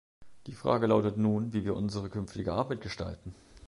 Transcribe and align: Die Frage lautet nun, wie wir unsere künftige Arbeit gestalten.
Die 0.47 0.55
Frage 0.55 0.87
lautet 0.87 1.17
nun, 1.17 1.53
wie 1.53 1.63
wir 1.63 1.75
unsere 1.75 2.09
künftige 2.09 2.53
Arbeit 2.53 2.81
gestalten. 2.81 3.35